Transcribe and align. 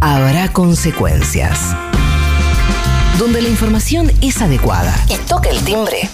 habrá 0.00 0.52
consecuencias. 0.52 1.74
Donde 3.18 3.42
la 3.42 3.48
información 3.48 4.10
es 4.22 4.40
adecuada 4.40 4.94
y 5.08 5.16
toca 5.26 5.50
el 5.50 5.60
timbre 5.64 6.08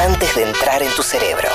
antes 0.00 0.34
de 0.36 0.44
entrar 0.44 0.82
en 0.82 0.94
tu 0.94 1.02
cerebro. 1.02 1.48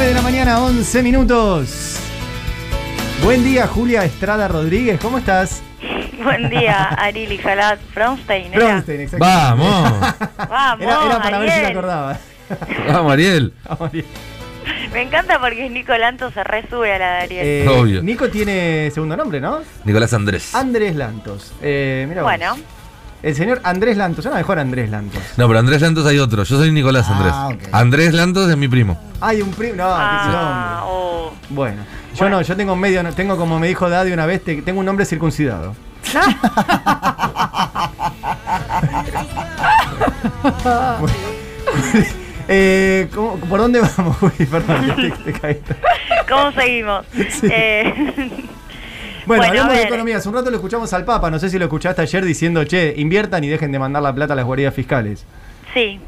de 0.00 0.14
la 0.14 0.22
mañana, 0.22 0.60
11 0.60 1.02
minutos. 1.02 1.87
Buen 3.28 3.44
día, 3.44 3.66
Julia 3.66 4.04
Estrada 4.06 4.48
Rodríguez, 4.48 4.98
¿cómo 4.98 5.18
estás? 5.18 5.62
Buen 6.24 6.48
día, 6.48 6.84
Ariel 6.84 7.30
y 7.30 7.36
Jalat 7.36 7.78
Bronstein. 7.94 8.54
¿era? 8.54 8.64
Bronstein, 8.64 9.02
exacto. 9.02 9.26
Vamos. 9.26 10.00
Vamos, 10.48 10.86
Era, 10.86 11.04
era 11.04 11.22
para 11.22 11.38
ver 11.38 11.50
si 11.50 11.56
me 11.56 11.64
Ariel. 11.66 11.78
acordaba. 11.78 12.18
Vamos, 12.88 13.12
Ariel. 13.12 13.52
Vamos, 13.68 13.92
bien. 13.92 14.06
Me 14.94 15.02
encanta 15.02 15.38
porque 15.38 15.68
Nico 15.68 15.94
Lanto 15.98 16.30
se 16.30 16.42
resube 16.42 16.90
a 16.94 16.98
la 16.98 17.06
de 17.16 17.18
Ariel. 17.20 17.46
Eh, 17.46 17.68
Obvio. 17.68 18.02
Nico 18.02 18.30
tiene 18.30 18.90
segundo 18.94 19.14
nombre, 19.14 19.42
¿no? 19.42 19.60
Nicolás 19.84 20.14
Andrés. 20.14 20.54
Andrés 20.54 20.96
Lantos. 20.96 21.52
Eh, 21.60 22.06
mira 22.08 22.22
vos. 22.22 22.32
El 23.22 23.34
señor 23.34 23.60
Andrés 23.64 23.96
Lantos, 23.96 24.22
suena 24.22 24.38
mejor 24.38 24.58
Andrés 24.60 24.90
Lantos. 24.90 25.20
No, 25.36 25.46
pero 25.48 25.58
Andrés 25.58 25.82
Lantos 25.82 26.06
hay 26.06 26.18
otro. 26.18 26.44
Yo 26.44 26.56
soy 26.56 26.70
Nicolás 26.70 27.06
Ah, 27.08 27.46
Andrés. 27.48 27.66
ok. 27.68 27.74
Andrés 27.74 28.14
Lantos 28.14 28.48
es 28.50 28.56
mi 28.56 28.68
primo. 28.68 28.98
Hay 29.20 29.42
un 29.42 29.50
primo. 29.50 29.74
No, 29.74 29.84
qué 29.88 29.92
ah, 29.92 30.22
nombre. 30.24 30.92
oh. 30.92 31.32
Bueno, 31.50 31.82
yo 32.14 32.18
Bueno. 32.20 32.36
no, 32.36 32.42
yo 32.42 32.56
tengo 32.56 32.76
medio, 32.76 33.02
no- 33.02 33.12
tengo 33.12 33.36
como 33.36 33.58
me 33.58 33.66
dijo 33.68 33.90
Daddy 33.90 34.12
una 34.12 34.26
vez, 34.26 34.44
te- 34.44 34.62
tengo 34.62 34.80
un 34.80 34.86
nombre 34.86 35.04
circuncidado. 35.04 35.74
Eh, 42.50 43.08
¿cómo- 43.14 43.36
¿Por 43.36 43.60
dónde 43.60 43.80
vamos, 43.80 44.16
Juli? 44.20 44.46
Perdón, 44.50 44.94
te, 44.96 45.10
te 45.32 45.38
caíste. 45.38 45.76
¿cómo 46.28 46.50
seguimos? 46.52 47.04
Sí. 47.12 47.48
Eh, 47.50 48.44
Bueno, 49.28 49.42
Bueno, 49.42 49.60
hablamos 49.60 49.76
de 49.76 49.82
economía. 49.82 50.16
Hace 50.16 50.28
un 50.30 50.34
rato 50.34 50.50
lo 50.50 50.56
escuchamos 50.56 50.90
al 50.94 51.04
Papa, 51.04 51.30
no 51.30 51.38
sé 51.38 51.50
si 51.50 51.58
lo 51.58 51.66
escuchaste 51.66 52.00
ayer 52.00 52.24
diciendo, 52.24 52.64
che, 52.64 52.94
inviertan 52.96 53.44
y 53.44 53.48
dejen 53.48 53.70
de 53.72 53.78
mandar 53.78 54.02
la 54.02 54.14
plata 54.14 54.32
a 54.32 54.36
las 54.36 54.46
guardias 54.46 54.74
fiscales. 54.74 55.26
sí. 55.74 56.00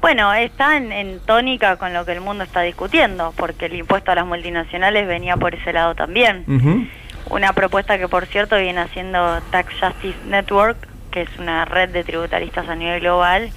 Bueno, 0.00 0.34
está 0.34 0.76
en, 0.76 0.90
en 0.90 1.20
tónica 1.20 1.76
con 1.76 1.92
lo 1.92 2.04
que 2.04 2.10
el 2.10 2.20
mundo 2.20 2.42
está 2.42 2.62
discutiendo, 2.62 3.32
porque 3.36 3.66
el 3.66 3.74
impuesto 3.76 4.10
a 4.10 4.16
las 4.16 4.26
multinacionales 4.26 5.06
venía 5.06 5.36
por 5.36 5.54
ese 5.54 5.72
lado 5.72 5.94
también. 5.94 6.88
Una 7.30 7.52
propuesta 7.52 7.96
que, 7.98 8.08
por 8.08 8.26
cierto, 8.26 8.58
viene 8.58 8.80
haciendo 8.80 9.40
Tax 9.52 9.72
Justice 9.80 10.18
Network, 10.26 10.76
que 11.12 11.22
es 11.22 11.28
una 11.38 11.64
red 11.66 11.90
de 11.90 12.02
tributaristas 12.02 12.68
a 12.68 12.74
nivel 12.74 12.98
global, 12.98 13.50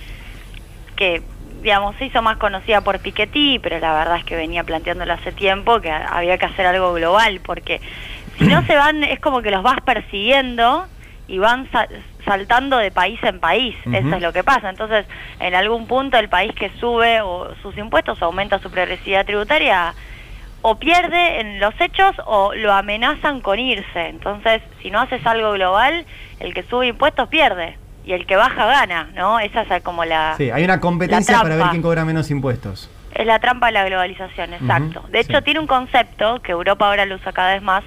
que, 0.95 1.23
digamos, 1.63 1.95
se 1.95 2.05
hizo 2.05 2.21
más 2.21 2.37
conocida 2.37 2.81
por 2.81 2.99
Piketty, 2.99 3.57
pero 3.57 3.79
la 3.79 3.95
verdad 3.95 4.17
es 4.17 4.23
que 4.23 4.35
venía 4.35 4.63
planteándolo 4.63 5.13
hace 5.13 5.31
tiempo 5.31 5.81
que 5.81 5.89
había 5.89 6.37
que 6.37 6.45
hacer 6.45 6.67
algo 6.67 6.93
global, 6.93 7.41
porque 7.43 7.81
si 8.37 8.45
no 8.45 8.65
se 8.65 8.75
van, 8.75 9.03
es 9.03 9.19
como 9.19 9.41
que 9.41 9.51
los 9.51 9.63
vas 9.63 9.79
persiguiendo 9.81 10.87
y 11.27 11.37
van 11.39 11.69
sa- 11.71 11.87
saltando 12.23 12.77
de 12.77 12.91
país 12.91 13.19
en 13.23 13.39
país, 13.39 13.75
eso 13.91 14.15
es 14.15 14.21
lo 14.21 14.33
que 14.33 14.43
pasa. 14.43 14.69
Entonces, 14.69 15.05
en 15.39 15.55
algún 15.55 15.87
punto 15.87 16.17
el 16.17 16.29
país 16.29 16.53
que 16.55 16.69
sube 16.79 17.21
o 17.21 17.53
sus 17.61 17.77
impuestos 17.77 18.21
o 18.21 18.25
aumenta 18.25 18.59
su 18.59 18.69
progresividad 18.71 19.25
tributaria, 19.25 19.93
o 20.61 20.75
pierde 20.79 21.39
en 21.41 21.59
los 21.59 21.73
hechos 21.79 22.15
o 22.25 22.53
lo 22.55 22.73
amenazan 22.73 23.41
con 23.41 23.59
irse. 23.59 24.07
Entonces, 24.07 24.61
si 24.81 24.89
no 24.89 24.99
haces 24.99 25.25
algo 25.27 25.51
global, 25.51 26.05
el 26.39 26.53
que 26.55 26.63
sube 26.63 26.87
impuestos 26.87 27.27
pierde 27.29 27.77
y 28.03 28.13
el 28.13 28.25
que 28.25 28.35
baja 28.35 28.65
gana, 28.65 29.09
¿no? 29.15 29.39
Esa 29.39 29.61
es 29.61 29.83
como 29.83 30.05
la 30.05 30.33
Sí, 30.37 30.49
hay 30.49 30.63
una 30.63 30.79
competencia 30.79 31.39
para 31.41 31.55
ver 31.55 31.67
quién 31.69 31.81
cobra 31.83 32.03
menos 32.05 32.31
impuestos. 32.31 32.89
es 33.13 33.25
la 33.27 33.37
trampa 33.39 33.67
de 33.67 33.73
la 33.73 33.85
globalización, 33.85 34.53
exacto. 34.55 35.05
De 35.09 35.19
hecho, 35.21 35.37
sí. 35.37 35.43
tiene 35.43 35.59
un 35.59 35.67
concepto 35.67 36.41
que 36.41 36.51
Europa 36.51 36.87
ahora 36.87 37.05
lo 37.05 37.15
usa 37.15 37.31
cada 37.31 37.53
vez 37.53 37.61
más 37.61 37.83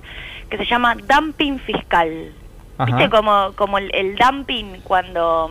que 0.48 0.56
se 0.56 0.66
llama 0.66 0.94
dumping 0.94 1.59
fiscal. 1.60 2.32
Ajá. 2.78 2.86
¿Viste 2.86 3.10
como 3.10 3.53
como 3.54 3.78
el, 3.78 3.91
el 3.94 4.16
dumping 4.16 4.81
cuando 4.84 5.50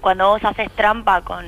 cuando 0.00 0.28
vos 0.28 0.44
haces 0.44 0.70
trampa 0.72 1.22
con 1.22 1.44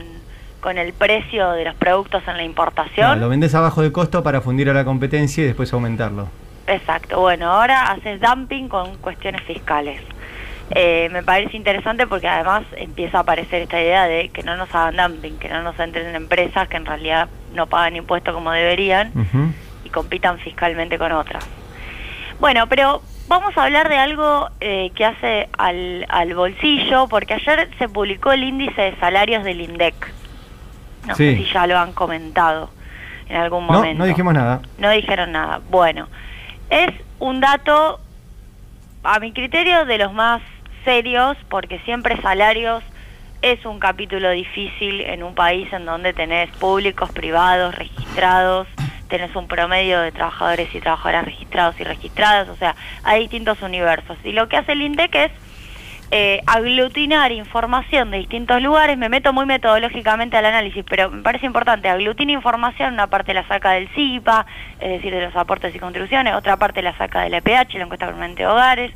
con 0.61 0.79
el 0.79 0.93
precio 0.93 1.51
de 1.53 1.65
los 1.65 1.75
productos 1.75 2.23
en 2.29 2.37
la 2.37 2.45
importación? 2.45 3.21
Lo 3.21 3.29
vendes 3.29 3.55
abajo 3.55 3.83
de 3.83 3.91
costo 3.91 4.23
para 4.23 4.41
fundir 4.41 4.71
a 4.71 4.73
la 4.73 4.85
competencia 4.85 5.43
y 5.43 5.47
después 5.49 5.73
aumentarlo. 5.73 6.29
Exacto, 6.69 7.21
bueno, 7.21 7.51
ahora 7.51 7.91
haces 7.91 8.21
dumping 8.21 8.69
con 8.69 8.97
cuestiones 8.99 9.43
fiscales. 9.43 10.01
Eh, 10.71 11.09
me 11.13 11.23
parece 11.23 11.57
interesante 11.57 12.07
porque 12.07 12.29
además 12.29 12.63
empieza 12.77 13.19
a 13.19 13.21
aparecer 13.23 13.63
esta 13.63 13.81
idea 13.81 14.07
de 14.07 14.29
que 14.31 14.43
no 14.43 14.57
nos 14.57 14.75
hagan 14.75 14.97
dumping, 14.97 15.37
que 15.39 15.49
no 15.49 15.63
nos 15.63 15.79
entren 15.79 16.07
en 16.07 16.15
empresas 16.15 16.69
que 16.69 16.77
en 16.77 16.87
realidad 16.87 17.29
no 17.53 17.67
pagan 17.67 17.97
impuestos 17.97 18.33
como 18.33 18.53
deberían 18.53 19.13
y 19.85 19.91
compitan 19.91 20.39
fiscalmente 20.39 20.97
con 20.97 21.13
otras. 21.13 21.47
Bueno, 22.43 22.67
pero 22.67 23.01
vamos 23.29 23.57
a 23.57 23.63
hablar 23.63 23.89
de 23.89 23.97
algo 23.99 24.49
eh, 24.61 24.91
que 24.97 25.05
hace 25.05 25.49
al, 25.57 26.05
al 26.09 26.35
bolsillo, 26.35 27.07
porque 27.07 27.35
ayer 27.35 27.71
se 27.79 27.89
publicó 27.89 28.33
el 28.33 28.43
índice 28.43 28.83
de 28.83 28.97
salarios 28.97 29.45
del 29.45 29.61
INDEC. 29.61 30.13
No 31.07 31.15
sé 31.15 31.37
Sí. 31.37 31.45
si 31.45 31.53
ya 31.53 31.69
lo 31.69 31.79
han 31.79 31.93
comentado 31.93 32.71
en 33.29 33.37
algún 33.37 33.65
No, 33.69 33.75
momento. 33.75 33.97
no 34.01 34.07
dijimos 34.07 34.35
nada. 34.35 34.61
No 34.79 34.91
dijeron 34.91 35.31
nada. 35.31 35.61
Bueno, 35.71 36.09
es 36.69 36.91
un 37.21 37.39
dato, 37.39 38.01
a 39.05 39.21
mi 39.21 39.33
criterio, 39.33 39.85
de 39.85 39.99
los 39.99 40.13
más 40.13 40.43
serios, 40.85 41.37
porque 41.49 41.79
siempre 41.85 42.21
salarios 42.23 42.83
es 43.41 43.65
un 43.65 43.79
capítulo 43.79 44.31
difícil 44.33 45.01
en 45.03 45.23
un 45.23 45.37
país 45.37 45.73
en 45.73 45.85
donde 45.85 46.13
tenés 46.13 46.51
públicos, 46.57 47.09
privados, 47.13 47.73
registrados, 47.77 48.67
tenés 49.13 49.37
un 49.37 49.47
promedio 49.47 50.01
de 50.01 50.11
trabajadores 50.11 50.75
y 50.75 50.81
trabajadoras 50.81 51.27
registrados 51.27 51.79
y 51.79 51.85
registradas, 51.85 52.49
o 52.49 52.57
sea, 52.57 52.75
hay 53.05 53.21
distintos 53.21 53.61
universos. 53.61 54.17
Y 54.25 54.33
lo 54.33 54.49
que 54.49 54.57
hace 54.57 54.73
el 54.73 54.81
INDEC 54.81 55.15
es 55.17 55.33
eh, 56.11 56.41
aglutinar 56.47 57.31
información 57.31 58.11
de 58.11 58.17
distintos 58.17 58.63
lugares, 58.63 58.97
me 58.97 59.11
meto 59.11 59.35
muy 59.35 59.45
metodológicamente 59.45 60.39
al 60.39 60.47
análisis, 60.47 60.83
pero 60.89 61.11
me 61.11 61.23
parece 61.23 61.45
importante, 61.45 61.91
aglutina 61.91 62.33
información, 62.33 62.95
una 62.95 63.09
parte 63.09 63.35
la 63.35 63.47
saca 63.47 63.73
del 63.73 63.91
CIPA, 63.91 64.47
es 64.81 64.89
decir, 64.93 65.13
de 65.13 65.21
los 65.21 65.37
aportes 65.37 65.75
y 65.75 65.79
contribuciones, 65.79 66.35
otra 66.35 66.57
parte 66.57 66.81
la 66.81 66.97
saca 66.97 67.21
del 67.21 67.35
EPH, 67.35 67.75
la 67.75 67.85
encuesta 67.85 68.07
permanente 68.07 68.45
de 68.45 68.49
hogares, 68.49 68.93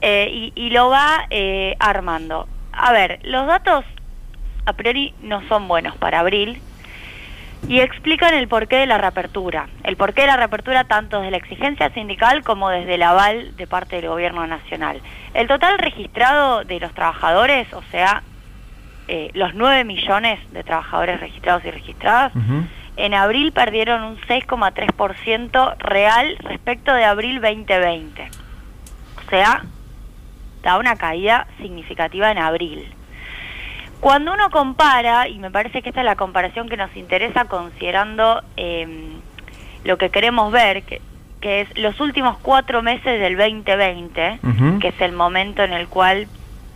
eh, 0.00 0.30
y, 0.32 0.52
y 0.54 0.70
lo 0.70 0.88
va 0.88 1.26
eh, 1.28 1.76
armando. 1.78 2.48
A 2.72 2.90
ver, 2.92 3.18
los 3.22 3.46
datos 3.46 3.84
a 4.64 4.72
priori 4.72 5.12
no 5.20 5.46
son 5.48 5.68
buenos 5.68 5.94
para 5.96 6.20
abril, 6.20 6.58
y 7.68 7.80
explican 7.80 8.34
el 8.34 8.48
porqué 8.48 8.76
de 8.76 8.86
la 8.86 8.98
reapertura. 8.98 9.68
El 9.84 9.96
porqué 9.96 10.22
de 10.22 10.26
la 10.28 10.36
reapertura 10.36 10.84
tanto 10.84 11.18
desde 11.18 11.30
la 11.30 11.36
exigencia 11.36 11.90
sindical 11.90 12.42
como 12.42 12.68
desde 12.70 12.94
el 12.94 13.02
aval 13.02 13.56
de 13.56 13.66
parte 13.66 13.96
del 13.96 14.08
gobierno 14.08 14.46
nacional. 14.46 15.00
El 15.34 15.46
total 15.46 15.78
registrado 15.78 16.64
de 16.64 16.80
los 16.80 16.92
trabajadores, 16.92 17.72
o 17.72 17.82
sea, 17.90 18.22
eh, 19.08 19.30
los 19.34 19.54
9 19.54 19.84
millones 19.84 20.40
de 20.52 20.64
trabajadores 20.64 21.20
registrados 21.20 21.64
y 21.64 21.70
registradas, 21.70 22.32
en 22.96 23.14
abril 23.14 23.52
perdieron 23.52 24.02
un 24.02 24.16
6,3% 24.18 25.76
real 25.78 26.36
respecto 26.40 26.92
de 26.92 27.04
abril 27.04 27.40
2020. 27.40 28.28
O 29.26 29.30
sea, 29.30 29.62
da 30.62 30.78
una 30.78 30.96
caída 30.96 31.46
significativa 31.58 32.30
en 32.30 32.38
abril. 32.38 32.92
Cuando 34.02 34.32
uno 34.32 34.50
compara, 34.50 35.28
y 35.28 35.38
me 35.38 35.52
parece 35.52 35.80
que 35.80 35.90
esta 35.90 36.00
es 36.00 36.04
la 36.04 36.16
comparación 36.16 36.68
que 36.68 36.76
nos 36.76 36.96
interesa 36.96 37.44
considerando 37.44 38.42
eh, 38.56 39.12
lo 39.84 39.96
que 39.96 40.10
queremos 40.10 40.50
ver, 40.50 40.82
que, 40.82 41.00
que 41.40 41.60
es 41.60 41.78
los 41.78 42.00
últimos 42.00 42.36
cuatro 42.38 42.82
meses 42.82 43.20
del 43.20 43.36
2020, 43.36 44.40
Ujú. 44.42 44.78
que 44.80 44.88
es 44.88 45.00
el 45.00 45.12
momento 45.12 45.62
en 45.62 45.72
el 45.72 45.86
cual 45.86 46.26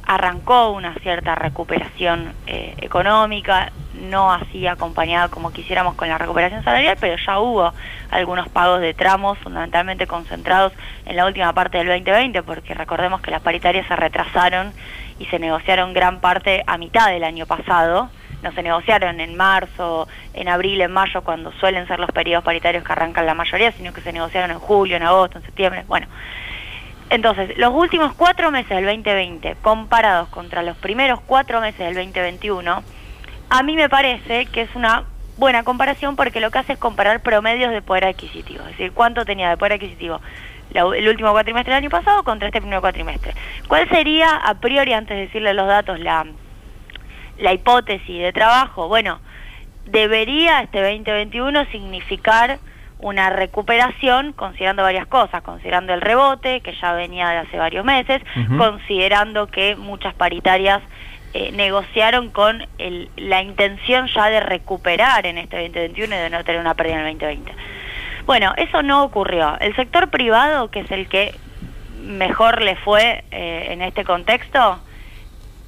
arrancó 0.06 0.70
una 0.70 0.94
cierta 1.00 1.34
recuperación 1.34 2.32
eh, 2.46 2.76
económica, 2.78 3.72
no 4.08 4.30
así 4.30 4.64
acompañada 4.68 5.26
como 5.26 5.52
quisiéramos 5.52 5.96
con 5.96 6.08
la 6.08 6.18
recuperación 6.18 6.62
salarial, 6.62 6.96
pero 7.00 7.16
ya 7.26 7.40
hubo 7.40 7.72
algunos 8.12 8.48
pagos 8.50 8.80
de 8.80 8.94
tramos 8.94 9.36
fundamentalmente 9.38 10.06
concentrados 10.06 10.72
en 11.06 11.16
la 11.16 11.26
última 11.26 11.52
parte 11.54 11.78
del 11.78 11.88
2020, 11.88 12.44
porque 12.44 12.72
recordemos 12.72 13.20
que 13.20 13.32
las 13.32 13.42
paritarias 13.42 13.84
se 13.88 13.96
retrasaron 13.96 14.72
y 15.18 15.26
se 15.26 15.38
negociaron 15.38 15.92
gran 15.92 16.20
parte 16.20 16.62
a 16.66 16.78
mitad 16.78 17.10
del 17.10 17.24
año 17.24 17.46
pasado, 17.46 18.10
no 18.42 18.52
se 18.52 18.62
negociaron 18.62 19.20
en 19.20 19.36
marzo, 19.36 20.06
en 20.34 20.48
abril, 20.48 20.80
en 20.80 20.92
mayo, 20.92 21.22
cuando 21.22 21.52
suelen 21.52 21.86
ser 21.86 21.98
los 21.98 22.10
periodos 22.10 22.44
paritarios 22.44 22.84
que 22.84 22.92
arrancan 22.92 23.26
la 23.26 23.34
mayoría, 23.34 23.72
sino 23.72 23.92
que 23.92 24.02
se 24.02 24.12
negociaron 24.12 24.50
en 24.50 24.58
julio, 24.58 24.96
en 24.96 25.02
agosto, 25.02 25.38
en 25.38 25.44
septiembre, 25.44 25.84
bueno. 25.88 26.06
Entonces, 27.08 27.56
los 27.56 27.72
últimos 27.72 28.14
cuatro 28.14 28.50
meses 28.50 28.70
del 28.70 28.84
2020, 28.84 29.56
comparados 29.62 30.28
contra 30.28 30.62
los 30.62 30.76
primeros 30.76 31.20
cuatro 31.20 31.60
meses 31.60 31.78
del 31.78 31.94
2021, 31.94 32.82
a 33.48 33.62
mí 33.62 33.76
me 33.76 33.88
parece 33.88 34.46
que 34.46 34.62
es 34.62 34.74
una 34.74 35.04
buena 35.36 35.62
comparación 35.62 36.16
porque 36.16 36.40
lo 36.40 36.50
que 36.50 36.58
hace 36.58 36.72
es 36.72 36.78
comparar 36.78 37.20
promedios 37.20 37.70
de 37.70 37.80
poder 37.82 38.06
adquisitivo, 38.06 38.60
es 38.62 38.70
decir, 38.70 38.92
cuánto 38.92 39.24
tenía 39.24 39.50
de 39.50 39.56
poder 39.56 39.74
adquisitivo 39.74 40.20
la- 40.70 40.96
el 40.96 41.08
último 41.08 41.32
cuatrimestre 41.32 41.72
del 41.74 41.82
año 41.84 41.90
pasado 41.90 42.22
contra 42.22 42.48
este 42.48 42.60
primer 42.60 42.80
cuatrimestre. 42.80 43.32
¿Cuál 43.68 43.88
sería, 43.88 44.36
a 44.36 44.54
priori, 44.54 44.92
antes 44.92 45.16
de 45.16 45.22
decirle 45.26 45.54
los 45.54 45.66
datos, 45.66 45.98
la, 46.00 46.26
la 47.38 47.52
hipótesis 47.52 48.22
de 48.22 48.32
trabajo? 48.32 48.88
Bueno, 48.88 49.20
debería 49.84 50.62
este 50.62 50.80
2021 50.82 51.64
significar 51.66 52.58
una 52.98 53.28
recuperación 53.30 54.32
considerando 54.32 54.82
varias 54.82 55.06
cosas, 55.06 55.42
considerando 55.42 55.92
el 55.92 56.00
rebote 56.00 56.60
que 56.62 56.74
ya 56.80 56.92
venía 56.92 57.28
de 57.28 57.36
hace 57.38 57.58
varios 57.58 57.84
meses, 57.84 58.22
considerando 58.56 59.46
que 59.48 59.76
muchas 59.76 60.14
paritarias 60.14 60.80
eh, 61.34 61.52
negociaron 61.52 62.30
con 62.30 62.66
el- 62.78 63.10
la 63.16 63.42
intención 63.42 64.06
ya 64.14 64.30
de 64.30 64.40
recuperar 64.40 65.26
en 65.26 65.36
este 65.36 65.56
2021 65.60 66.14
y 66.14 66.18
de 66.18 66.30
no 66.30 66.42
tener 66.44 66.60
una 66.62 66.72
pérdida 66.72 66.94
en 66.94 67.06
el 67.06 67.18
2020. 67.18 67.52
Bueno, 68.26 68.52
eso 68.56 68.82
no 68.82 69.04
ocurrió. 69.04 69.56
El 69.60 69.74
sector 69.76 70.10
privado, 70.10 70.68
que 70.70 70.80
es 70.80 70.90
el 70.90 71.08
que 71.08 71.32
mejor 72.02 72.60
le 72.60 72.74
fue 72.74 73.24
eh, 73.30 73.68
en 73.70 73.82
este 73.82 74.04
contexto, 74.04 74.80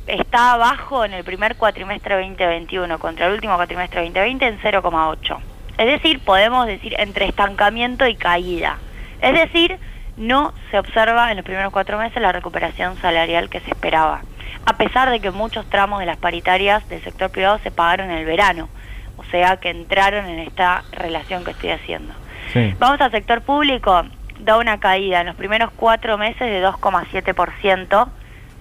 está 0.08 0.55
abajo 0.55 1.05
en 1.05 1.12
el 1.12 1.22
primer 1.22 1.55
cuatrimestre 1.55 2.16
2021 2.16 2.99
contra 2.99 3.26
el 3.28 3.34
último 3.34 3.55
cuatrimestre 3.55 4.00
2020 4.00 4.46
en 4.46 4.58
0,8. 4.58 5.38
Es 5.78 5.87
decir, 5.87 6.19
podemos 6.25 6.66
decir 6.66 6.96
entre 6.99 7.26
estancamiento 7.26 8.08
y 8.08 8.16
caída. 8.16 8.78
Es 9.20 9.34
decir, 9.34 9.78
no 10.16 10.52
se 10.72 10.81
observa 10.81 11.31
en 11.31 11.37
los 11.37 11.44
primeros 11.44 11.72
cuatro 11.72 11.96
meses 11.96 12.20
la 12.20 12.32
recuperación 12.32 12.96
salarial 13.00 13.49
que 13.49 13.60
se 13.60 13.70
esperaba, 13.70 14.22
a 14.66 14.76
pesar 14.76 15.10
de 15.10 15.20
que 15.20 15.31
muchos 15.31 15.64
tramos 15.70 16.00
de 16.00 16.06
las 16.06 16.16
paritarias 16.16 16.88
del 16.88 17.05
sector 17.05 17.31
privado 17.31 17.60
se 17.62 17.70
pagaron 17.70 18.10
en 18.10 18.19
el 18.19 18.25
verano, 18.25 18.69
o 19.16 19.25
sea 19.25 19.58
que 19.58 19.70
entraron 19.70 20.26
en 20.26 20.40
esta 20.40 20.82
relación 20.90 21.44
que 21.44 21.52
estoy 21.52 21.70
haciendo. 21.70 22.14
Sí. 22.52 22.74
Vamos 22.78 23.00
al 23.00 23.10
sector 23.10 23.42
público, 23.42 24.04
da 24.40 24.56
una 24.58 24.78
caída 24.78 25.20
en 25.20 25.26
los 25.26 25.36
primeros 25.36 25.70
cuatro 25.76 26.18
meses 26.18 26.40
de 26.40 26.64
2,7% 26.64 28.08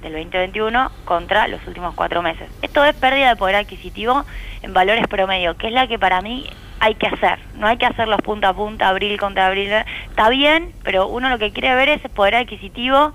del 0.01 0.13
2021 0.13 0.91
contra 1.05 1.47
los 1.47 1.65
últimos 1.67 1.93
cuatro 1.95 2.21
meses. 2.21 2.49
Esto 2.61 2.83
es 2.85 2.95
pérdida 2.95 3.29
de 3.29 3.35
poder 3.35 3.55
adquisitivo 3.55 4.25
en 4.61 4.73
valores 4.73 5.07
promedio, 5.07 5.55
que 5.57 5.67
es 5.67 5.73
la 5.73 5.87
que 5.87 5.97
para 5.97 6.21
mí 6.21 6.49
hay 6.79 6.95
que 6.95 7.07
hacer. 7.07 7.39
No 7.55 7.67
hay 7.67 7.77
que 7.77 7.85
hacerlos 7.85 8.21
punta 8.21 8.49
a 8.49 8.53
punta, 8.53 8.87
abril 8.89 9.19
contra 9.19 9.47
abril. 9.47 9.71
Está 10.09 10.29
bien, 10.29 10.71
pero 10.83 11.07
uno 11.07 11.29
lo 11.29 11.39
que 11.39 11.51
quiere 11.51 11.73
ver 11.75 11.89
es 11.89 12.01
poder 12.11 12.35
adquisitivo 12.35 13.13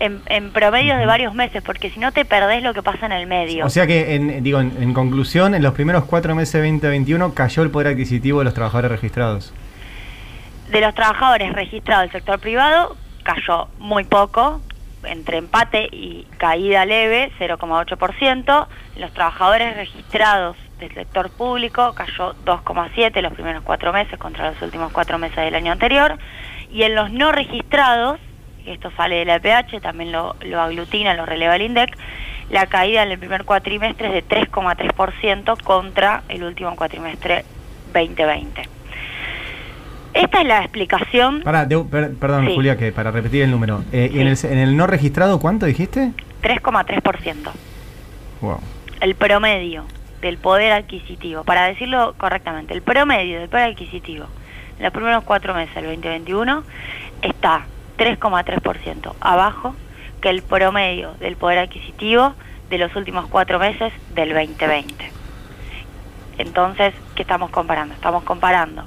en, 0.00 0.20
en 0.26 0.52
promedios 0.52 0.98
de 0.98 1.06
varios 1.06 1.34
meses, 1.34 1.62
porque 1.62 1.90
si 1.90 1.98
no 1.98 2.12
te 2.12 2.24
perdés 2.24 2.62
lo 2.62 2.74
que 2.74 2.82
pasa 2.82 3.06
en 3.06 3.12
el 3.12 3.26
medio. 3.26 3.64
O 3.64 3.70
sea 3.70 3.86
que, 3.86 4.14
en, 4.14 4.42
digo, 4.42 4.60
en, 4.60 4.72
en 4.80 4.94
conclusión, 4.94 5.54
en 5.54 5.62
los 5.62 5.74
primeros 5.74 6.04
cuatro 6.04 6.34
meses 6.34 6.52
de 6.52 6.68
2021 6.68 7.34
cayó 7.34 7.62
el 7.62 7.70
poder 7.70 7.88
adquisitivo 7.88 8.40
de 8.40 8.44
los 8.44 8.54
trabajadores 8.54 8.90
registrados. 8.90 9.52
De 10.70 10.80
los 10.80 10.94
trabajadores 10.94 11.52
registrados 11.52 12.04
del 12.04 12.12
sector 12.12 12.38
privado 12.38 12.96
cayó 13.22 13.68
muy 13.78 14.04
poco, 14.04 14.60
entre 15.04 15.38
empate 15.38 15.88
y 15.92 16.26
caída 16.38 16.84
leve, 16.84 17.30
0,8%. 17.38 18.66
Los 18.96 19.12
trabajadores 19.12 19.76
registrados 19.76 20.56
del 20.78 20.92
sector 20.94 21.30
público 21.30 21.94
cayó 21.94 22.34
2,7% 22.44 23.20
los 23.20 23.32
primeros 23.32 23.62
cuatro 23.62 23.92
meses 23.92 24.18
contra 24.18 24.50
los 24.50 24.62
últimos 24.62 24.92
cuatro 24.92 25.18
meses 25.18 25.36
del 25.36 25.54
año 25.54 25.72
anterior. 25.72 26.18
Y 26.70 26.82
en 26.82 26.94
los 26.94 27.10
no 27.10 27.32
registrados, 27.32 28.18
esto 28.66 28.90
sale 28.96 29.16
de 29.16 29.24
la 29.24 29.36
EPH, 29.36 29.80
también 29.80 30.12
lo, 30.12 30.36
lo 30.40 30.60
aglutina, 30.60 31.14
lo 31.14 31.26
releva 31.26 31.56
el 31.56 31.62
INDEC, 31.62 31.96
la 32.50 32.66
caída 32.66 33.02
en 33.02 33.10
el 33.10 33.18
primer 33.18 33.44
cuatrimestre 33.44 34.08
es 34.08 34.14
de 34.14 34.36
3,3% 34.36 35.62
contra 35.62 36.22
el 36.28 36.44
último 36.44 36.74
cuatrimestre 36.76 37.44
2020. 37.92 38.77
Esta 40.20 40.40
es 40.40 40.46
la 40.48 40.60
explicación, 40.62 41.42
Pará, 41.42 41.64
de- 41.64 41.78
per- 41.84 42.14
perdón, 42.14 42.46
Sí. 42.46 42.54
Julia, 42.54 42.76
que 42.76 42.90
para 42.92 43.10
repetir 43.12 43.42
el 43.42 43.50
número. 43.50 43.84
Eh, 43.92 44.10
¿Y 44.12 44.20
en 44.20 44.26
el, 44.26 44.36
Sí. 44.36 44.48
en 44.48 44.58
el 44.58 44.76
no 44.76 44.86
registrado 44.88 45.38
cuánto 45.38 45.64
dijiste? 45.66 46.12
3,3%. 46.42 47.50
Wow. 48.40 48.58
El 49.00 49.14
promedio 49.14 49.84
del 50.20 50.36
poder 50.38 50.72
adquisitivo, 50.72 51.44
para 51.44 51.66
decirlo 51.66 52.14
correctamente, 52.18 52.74
el 52.74 52.82
promedio 52.82 53.38
del 53.38 53.48
poder 53.48 53.70
adquisitivo 53.70 54.26
en 54.78 54.84
los 54.84 54.92
primeros 54.92 55.22
cuatro 55.24 55.54
meses 55.54 55.74
del 55.76 55.84
2021 55.86 56.64
está 57.22 57.66
3,3% 57.96 59.14
abajo 59.20 59.74
que 60.20 60.30
el 60.30 60.42
promedio 60.42 61.14
del 61.20 61.36
poder 61.36 61.58
adquisitivo 61.60 62.34
de 62.70 62.78
los 62.78 62.94
últimos 62.96 63.26
cuatro 63.28 63.58
meses 63.60 63.92
del 64.14 64.30
2020. 64.34 65.12
Entonces, 66.38 66.92
¿qué 67.14 67.22
estamos 67.22 67.50
comparando? 67.50 67.94
Estamos 67.94 68.24
comparando 68.24 68.84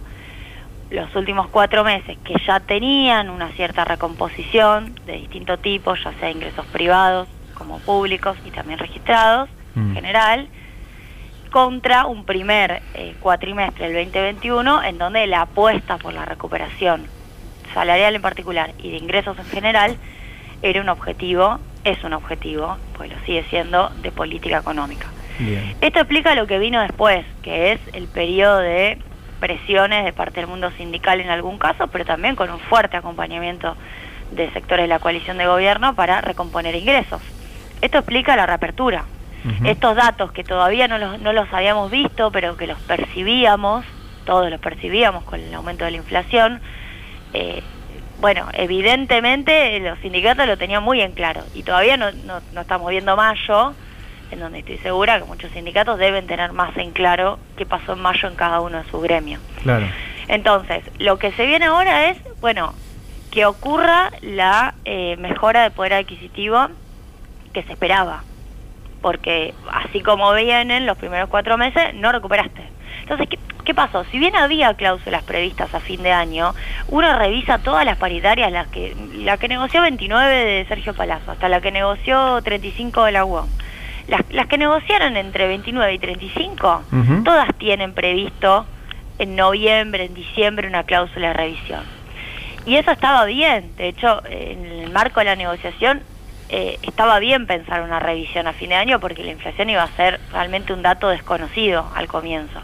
los 0.92 1.16
últimos 1.16 1.48
cuatro 1.48 1.84
meses 1.84 2.18
que 2.24 2.36
ya 2.46 2.60
tenían 2.60 3.30
una 3.30 3.50
cierta 3.50 3.86
recomposición 3.86 4.94
de 5.06 5.14
distinto 5.14 5.58
tipo, 5.58 5.96
ya 5.96 6.14
sea 6.20 6.30
ingresos 6.30 6.66
privados 6.68 7.28
como 7.56 7.80
públicos 7.80 8.38
y 8.46 8.52
también 8.52 8.78
registrados 8.78 9.50
Mm. 9.76 9.80
en 9.80 9.96
general, 9.96 10.48
contra 11.52 12.06
un 12.06 12.26
primer 12.26 12.82
eh, 12.94 13.16
cuatrimestre 13.20 13.92
del 13.92 14.06
2021 14.06 14.84
en 14.84 14.98
donde 14.98 15.28
la 15.28 15.42
apuesta 15.42 15.98
por 15.98 16.14
la 16.14 16.26
recuperación 16.26 17.06
salarial 17.74 18.16
en 18.16 18.22
particular 18.22 18.72
y 18.80 18.92
de 18.92 18.98
ingresos 18.98 19.38
en 19.38 19.46
general 19.46 19.98
era 20.62 20.82
un 20.82 20.90
objetivo, 20.90 21.60
es 21.84 22.04
un 22.04 22.14
objetivo, 22.14 22.78
pues 22.96 23.10
lo 23.12 23.18
sigue 23.26 23.44
siendo, 23.50 23.90
de 24.02 24.12
política 24.12 24.60
económica. 24.60 25.08
Bien. 25.40 25.76
Esto 25.82 26.00
explica 26.00 26.36
lo 26.36 26.46
que 26.46 26.60
vino 26.60 26.82
después, 26.82 27.26
que 27.42 27.72
es 27.72 27.80
el 27.94 28.08
periodo 28.08 28.60
de 28.60 29.00
presiones 29.42 30.06
de 30.06 30.14
parte 30.14 30.40
del 30.40 30.48
mundo 30.48 30.72
sindical 30.78 31.20
en 31.20 31.30
algún 31.30 31.58
caso, 31.58 31.88
pero 31.88 32.06
también 32.06 32.38
con 32.38 32.50
un 32.50 32.60
fuerte 32.60 32.96
acompañamiento 32.96 33.76
de 34.32 34.50
sectores 34.52 34.84
de 34.84 34.88
la 34.88 35.00
coalición 35.00 35.38
de 35.38 35.48
gobierno 35.48 35.96
para 35.96 36.22
recomponer 36.22 36.76
ingresos. 36.76 37.22
Esto 37.82 37.98
explica 37.98 38.38
la 38.38 38.46
reapertura. 38.46 39.04
Estos 39.66 39.96
datos 39.96 40.32
que 40.32 40.44
todavía 40.44 40.88
no 40.88 41.00
los, 41.00 41.20
no 41.20 41.34
los 41.34 41.52
habíamos 41.52 41.90
visto, 41.90 42.32
pero 42.32 42.56
que 42.56 42.68
los 42.68 42.80
percibíamos, 42.82 43.84
todos 44.24 44.52
los 44.52 44.60
percibíamos 44.60 45.24
con 45.24 45.40
el 45.40 45.52
aumento 45.56 45.84
de 45.84 45.92
la 45.92 45.98
inflación, 45.98 46.62
eh, 47.34 47.64
bueno, 48.20 48.48
evidentemente 48.54 49.80
los 49.80 49.98
sindicatos 50.00 50.46
lo 50.46 50.58
tenían 50.58 50.84
muy 50.84 51.02
en 51.02 51.14
claro 51.14 51.42
y 51.56 51.64
todavía 51.64 51.98
no, 51.98 52.12
no, 52.12 52.40
no 52.54 52.62
estamos 52.62 52.88
viendo 52.92 53.16
mayo, 53.16 53.74
en 54.32 54.40
donde 54.40 54.60
estoy 54.60 54.78
segura 54.80 55.20
que 55.20 55.26
muchos 55.26 55.52
sindicatos 55.52 56.00
deben 56.00 56.28
tener 56.28 56.54
más 56.54 56.76
en 56.78 56.92
claro 56.92 57.40
qué 57.58 57.66
pasó 57.66 57.94
en 57.94 58.00
mayo 58.00 58.28
en 58.28 58.36
cada 58.36 58.62
uno 58.62 58.82
de 58.82 58.90
sus 58.90 59.02
gremios. 59.04 59.42
Claro. 59.62 59.86
Entonces, 60.28 60.84
lo 60.98 61.18
que 61.18 61.32
se 61.34 61.46
viene 61.46 61.66
ahora 61.66 62.10
es, 62.10 62.18
bueno, 62.40 62.74
que 63.32 63.46
ocurra 63.46 64.12
la 64.22 64.76
eh, 64.86 65.16
mejora 65.18 65.64
de 65.64 65.72
poder 65.72 65.94
adquisitivo 65.94 66.68
que 67.54 67.64
se 67.64 67.74
esperaba. 67.74 68.24
Porque 69.02 69.54
así 69.72 70.02
como 70.02 70.32
vienen 70.34 70.86
los 70.86 70.98
primeros 70.98 71.30
cuatro 71.30 71.58
meses, 71.58 71.94
no 71.96 72.12
recuperaste. 72.12 72.62
Entonces, 73.02 73.28
¿qué, 73.30 73.40
qué 73.66 73.74
pasó? 73.74 74.04
Si 74.06 74.20
bien 74.20 74.36
había 74.36 74.74
cláusulas 74.76 75.24
previstas 75.24 75.74
a 75.74 75.80
fin 75.80 76.04
de 76.04 76.12
año, 76.12 76.54
uno 76.88 77.18
revisa 77.18 77.58
todas 77.58 77.84
las 77.86 77.98
paritarias, 77.98 78.52
las 78.52 78.68
que, 78.68 78.96
la 79.16 79.38
que 79.38 79.48
negoció 79.48 79.82
29 79.82 80.46
de 80.46 80.66
Sergio 80.66 80.94
Palazzo, 80.94 81.32
hasta 81.32 81.50
la 81.50 81.62
que 81.62 81.72
negoció 81.72 82.42
35 82.42 83.06
de 83.06 83.12
la 83.12 83.26
UOM. 83.26 83.48
Las, 84.08 84.22
las 84.32 84.48
que 84.48 84.58
negociaron 84.58 85.16
entre 85.18 85.48
29 85.48 85.94
y 85.94 86.00
35, 86.00 86.84
Ujú. 86.92 87.24
todas 87.24 87.48
tienen 87.58 87.94
previsto 87.94 88.66
en 89.20 89.36
noviembre, 89.36 90.06
en 90.06 90.14
diciembre, 90.14 90.68
una 90.68 90.84
cláusula 90.84 91.30
de 91.30 91.34
revisión. 91.34 91.84
Y 92.66 92.76
eso 92.76 92.92
estaba 92.92 93.26
bien, 93.26 93.72
de 93.78 93.88
hecho, 93.88 94.22
en 94.30 94.66
el 94.66 94.92
marco 94.92 95.20
de 95.20 95.26
la 95.28 95.36
negociación 95.36 96.02
eh, 96.50 96.78
estaba 96.84 97.18
bien 97.20 97.48
pensar 97.48 97.82
una 97.82 98.00
revisión 98.00 98.46
a 98.46 98.54
fin 98.54 98.70
de 98.70 98.76
año 98.76 99.00
porque 99.00 99.24
la 99.24 99.32
inflación 99.32 99.70
iba 99.70 99.84
a 99.84 99.88
ser 99.96 100.20
realmente 100.34 100.74
un 100.74 100.82
dato 100.82 101.08
desconocido 101.08 101.90
al 101.96 102.08
comienzo. 102.08 102.60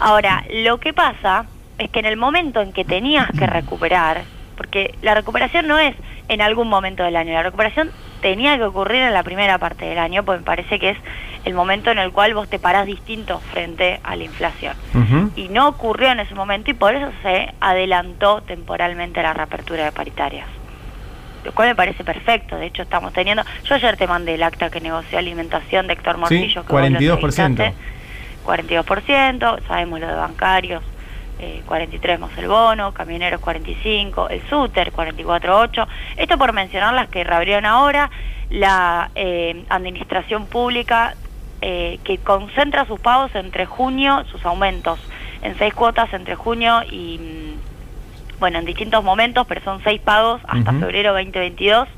Ahora, 0.00 0.44
lo 0.50 0.78
que 0.78 0.92
pasa 0.92 1.44
es 1.76 1.90
que 1.90 2.00
en 2.00 2.06
el 2.06 2.16
momento 2.16 2.60
en 2.60 2.72
que 2.72 2.84
tenías 2.84 3.28
que 3.38 3.46
recuperar, 3.46 4.22
porque 4.56 4.94
la 5.02 5.14
recuperación 5.14 5.66
no 5.66 5.78
es 5.78 5.94
en 6.28 6.40
algún 6.40 6.68
momento 6.68 7.02
del 7.02 7.16
año, 7.16 7.32
la 7.32 7.42
recuperación 7.42 7.90
tenía 8.20 8.56
que 8.56 8.64
ocurrir 8.64 9.02
en 9.02 9.14
la 9.14 9.22
primera 9.22 9.58
parte 9.58 9.86
del 9.86 9.98
año, 9.98 10.24
porque 10.24 10.40
me 10.40 10.44
parece 10.44 10.78
que 10.78 10.90
es 10.90 10.98
el 11.44 11.54
momento 11.54 11.90
en 11.90 11.98
el 11.98 12.12
cual 12.12 12.34
vos 12.34 12.48
te 12.48 12.58
parás 12.58 12.86
distinto 12.86 13.40
frente 13.52 14.00
a 14.02 14.16
la 14.16 14.24
inflación 14.24 14.74
y 15.36 15.48
no 15.48 15.68
ocurrió 15.68 16.10
en 16.10 16.20
ese 16.20 16.34
momento 16.34 16.70
y 16.70 16.74
por 16.74 16.94
eso 16.94 17.10
se 17.22 17.52
adelantó 17.60 18.42
temporalmente 18.42 19.22
la 19.22 19.32
reapertura 19.32 19.84
de 19.84 19.92
paritarias. 19.92 20.46
Lo 21.44 21.52
cual 21.52 21.68
me 21.68 21.74
parece 21.74 22.04
perfecto, 22.04 22.56
de 22.56 22.66
hecho 22.66 22.82
estamos 22.82 23.12
teniendo... 23.12 23.44
Yo 23.64 23.76
ayer 23.76 23.96
te 23.96 24.06
mandé 24.06 24.34
el 24.34 24.42
acta 24.42 24.70
que 24.70 24.80
negoció 24.80 25.18
alimentación 25.18 25.86
de 25.86 25.94
Héctor 25.94 26.18
Morcillo. 26.18 26.66
que 26.66 26.72
vos 26.72 26.80
lo 26.82 26.88
42%. 26.88 27.14
entrevistaste. 27.14 27.74
42%, 28.44 29.66
sabemos 29.66 30.00
lo 30.00 30.08
de 30.08 30.14
bancarios, 30.14 30.82
eh, 31.38 31.62
43 31.66 32.18
más 32.20 32.36
el 32.36 32.48
bono, 32.48 32.92
camioneros 32.92 33.40
45, 33.40 34.28
el 34.28 34.42
SUTER 34.48 34.92
44.8. 34.92 35.86
Esto 36.16 36.38
por 36.38 36.52
mencionar 36.52 36.94
las 36.94 37.08
que 37.08 37.24
reabrieron 37.24 37.64
ahora, 37.66 38.10
la 38.50 39.10
eh, 39.14 39.64
administración 39.68 40.46
pública 40.46 41.14
eh, 41.60 41.98
que 42.04 42.18
concentra 42.18 42.86
sus 42.86 43.00
pagos 43.00 43.34
entre 43.34 43.66
junio, 43.66 44.24
sus 44.30 44.44
aumentos 44.46 44.98
en 45.42 45.56
seis 45.58 45.74
cuotas 45.74 46.12
entre 46.12 46.34
junio 46.36 46.82
y, 46.90 47.18
mm, 47.18 48.38
bueno, 48.40 48.58
en 48.60 48.64
distintos 48.64 49.02
momentos, 49.02 49.46
pero 49.48 49.60
son 49.62 49.82
seis 49.82 50.00
pagos 50.00 50.40
hasta 50.46 50.70
Ujú. 50.70 50.80
febrero 50.80 51.12
2022. 51.12 51.88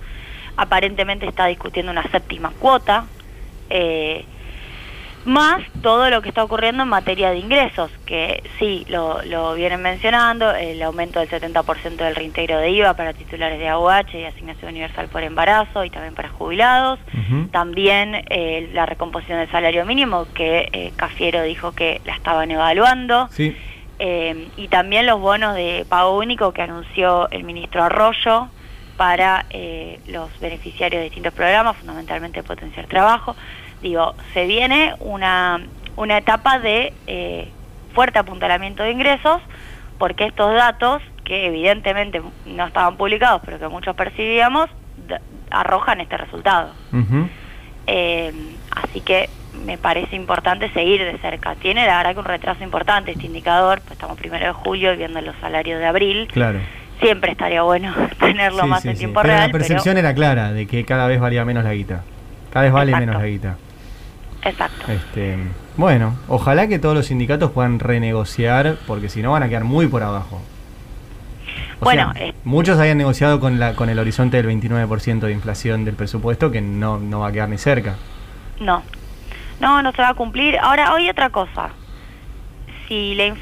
Aparentemente 0.56 1.26
está 1.26 1.46
discutiendo 1.46 1.92
una 1.92 2.02
séptima 2.10 2.52
cuota. 2.58 3.06
eh, 3.72 4.24
más 5.24 5.60
todo 5.82 6.08
lo 6.08 6.22
que 6.22 6.28
está 6.30 6.42
ocurriendo 6.42 6.82
en 6.82 6.88
materia 6.88 7.30
de 7.30 7.38
ingresos, 7.38 7.90
que 8.06 8.42
sí, 8.58 8.86
lo, 8.88 9.22
lo 9.24 9.54
vienen 9.54 9.82
mencionando, 9.82 10.50
el 10.54 10.82
aumento 10.82 11.20
del 11.20 11.28
70% 11.28 11.96
del 11.96 12.14
reintegro 12.16 12.56
de 12.58 12.70
IVA 12.70 12.94
para 12.94 13.12
titulares 13.12 13.58
de 13.58 13.68
AUH 13.68 14.14
y 14.14 14.24
asignación 14.24 14.70
universal 14.70 15.08
por 15.08 15.22
embarazo 15.22 15.84
y 15.84 15.90
también 15.90 16.14
para 16.14 16.30
jubilados, 16.30 16.98
también 17.52 18.24
eh, 18.30 18.70
la 18.72 18.86
recomposición 18.86 19.38
del 19.40 19.50
salario 19.50 19.84
mínimo, 19.84 20.26
que 20.34 20.68
eh, 20.72 20.92
Cafiero 20.96 21.42
dijo 21.42 21.72
que 21.72 22.00
la 22.06 22.14
estaban 22.14 22.50
evaluando, 22.50 23.28
Sí. 23.30 23.54
eh, 23.98 24.48
y 24.56 24.68
también 24.68 25.04
los 25.06 25.20
bonos 25.20 25.54
de 25.54 25.84
pago 25.88 26.16
único 26.16 26.52
que 26.52 26.62
anunció 26.62 27.28
el 27.30 27.44
ministro 27.44 27.82
Arroyo 27.84 28.48
para 28.96 29.46
eh, 29.50 29.98
los 30.08 30.28
beneficiarios 30.40 31.00
de 31.00 31.04
distintos 31.04 31.32
programas, 31.34 31.76
fundamentalmente 31.76 32.42
potenciar 32.42 32.86
trabajo. 32.86 33.34
Digo, 33.82 34.14
se 34.34 34.46
viene 34.46 34.94
una, 35.00 35.60
una 35.96 36.18
etapa 36.18 36.58
de 36.58 36.92
eh, 37.06 37.48
fuerte 37.94 38.18
apuntalamiento 38.18 38.82
de 38.82 38.90
ingresos, 38.92 39.40
porque 39.98 40.26
estos 40.26 40.52
datos, 40.54 41.02
que 41.24 41.46
evidentemente 41.46 42.20
no 42.46 42.66
estaban 42.66 42.96
publicados, 42.96 43.42
pero 43.44 43.58
que 43.58 43.68
muchos 43.68 43.94
percibíamos, 43.96 44.68
arrojan 45.50 46.00
este 46.00 46.16
resultado. 46.16 46.72
Eh, 47.86 48.32
así 48.76 49.00
que 49.00 49.28
me 49.64 49.76
parece 49.78 50.14
importante 50.16 50.70
seguir 50.72 51.02
de 51.04 51.18
cerca. 51.18 51.54
Tiene 51.56 51.86
la 51.86 51.96
verdad 51.98 52.12
que 52.14 52.18
un 52.20 52.24
retraso 52.24 52.62
importante 52.62 53.10
este 53.12 53.26
indicador, 53.26 53.80
pues 53.80 53.92
estamos 53.92 54.16
primero 54.18 54.46
de 54.46 54.52
julio 54.52 54.92
y 54.92 54.96
viendo 54.96 55.20
los 55.20 55.34
salarios 55.40 55.80
de 55.80 55.86
abril. 55.86 56.28
Claro. 56.32 56.60
Siempre 57.00 57.32
estaría 57.32 57.62
bueno 57.62 57.92
tenerlo 58.20 58.62
Sí, 58.62 58.68
más 58.68 58.82
sí, 58.82 58.88
en 58.88 58.94
sí. 58.94 58.98
tiempo 59.00 59.20
Pero 59.22 59.34
real. 59.34 59.46
la 59.48 59.52
percepción 59.52 59.98
era 59.98 60.14
clara 60.14 60.52
de 60.52 60.66
que 60.66 60.84
cada 60.84 61.06
vez 61.08 61.18
valía 61.20 61.44
menos 61.44 61.64
la 61.64 61.72
guita. 61.72 62.04
Cada 62.52 62.64
vez 62.64 62.72
vale 62.72 62.90
Exacto. 62.92 63.06
menos 63.06 63.22
la 63.22 63.28
guita. 63.28 63.56
Exacto. 64.44 64.90
Este, 64.90 65.38
bueno, 65.76 66.16
ojalá 66.28 66.66
que 66.68 66.78
todos 66.78 66.94
los 66.94 67.06
sindicatos 67.06 67.50
puedan 67.50 67.78
renegociar, 67.78 68.76
porque 68.86 69.08
si 69.08 69.22
no 69.22 69.32
van 69.32 69.42
a 69.42 69.48
quedar 69.48 69.64
muy 69.64 69.86
por 69.86 70.02
abajo. 70.02 70.40
O 71.80 71.84
Bueno, 71.84 72.12
sea, 72.14 72.26
eh, 72.26 72.34
muchos 72.44 72.78
habían 72.78 72.98
negociado 72.98 73.40
con, 73.40 73.58
la, 73.58 73.74
con 73.74 73.88
el 73.88 73.98
horizonte 73.98 74.42
del 74.42 74.46
29% 74.46 75.20
de 75.20 75.32
inflación 75.32 75.84
del 75.84 75.94
presupuesto, 75.94 76.50
que 76.50 76.60
no, 76.60 76.98
no 76.98 77.20
va 77.20 77.28
a 77.28 77.32
quedar 77.32 77.48
ni 77.48 77.58
cerca. 77.58 77.96
No, 78.60 78.82
no, 79.60 79.82
no 79.82 79.92
se 79.92 80.02
va 80.02 80.10
a 80.10 80.14
cumplir. 80.14 80.58
Ahora, 80.58 80.92
hoy 80.92 81.08
otra 81.08 81.30
cosa. 81.30 81.70
Si 82.86 83.14
la 83.14 83.34